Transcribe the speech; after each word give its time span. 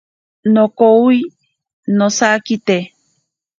Nokowi 0.53 1.19
nosakite. 1.97 2.77